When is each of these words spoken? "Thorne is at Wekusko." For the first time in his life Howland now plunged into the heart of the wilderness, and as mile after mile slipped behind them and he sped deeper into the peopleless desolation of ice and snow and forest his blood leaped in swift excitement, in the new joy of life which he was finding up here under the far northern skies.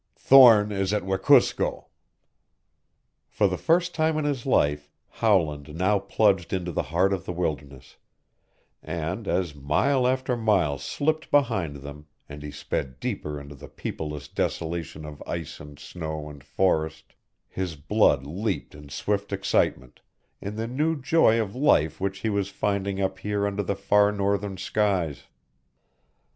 "Thorne 0.15 0.71
is 0.71 0.93
at 0.93 1.05
Wekusko." 1.05 1.85
For 3.29 3.47
the 3.47 3.55
first 3.59 3.93
time 3.93 4.17
in 4.17 4.25
his 4.25 4.47
life 4.47 4.89
Howland 5.09 5.75
now 5.75 5.99
plunged 5.99 6.51
into 6.51 6.71
the 6.71 6.81
heart 6.89 7.13
of 7.13 7.25
the 7.25 7.31
wilderness, 7.31 7.97
and 8.81 9.27
as 9.27 9.53
mile 9.53 10.07
after 10.07 10.35
mile 10.35 10.79
slipped 10.79 11.29
behind 11.29 11.83
them 11.83 12.07
and 12.27 12.41
he 12.41 12.49
sped 12.49 12.99
deeper 12.99 13.39
into 13.39 13.53
the 13.53 13.67
peopleless 13.67 14.27
desolation 14.27 15.05
of 15.05 15.21
ice 15.27 15.59
and 15.59 15.77
snow 15.77 16.31
and 16.31 16.43
forest 16.43 17.13
his 17.47 17.75
blood 17.75 18.25
leaped 18.25 18.73
in 18.73 18.89
swift 18.89 19.31
excitement, 19.31 20.01
in 20.41 20.55
the 20.55 20.65
new 20.65 20.99
joy 20.99 21.39
of 21.39 21.53
life 21.55 22.01
which 22.01 22.21
he 22.21 22.29
was 22.31 22.49
finding 22.49 22.99
up 22.99 23.19
here 23.19 23.45
under 23.45 23.61
the 23.61 23.75
far 23.75 24.11
northern 24.11 24.57
skies. 24.57 25.25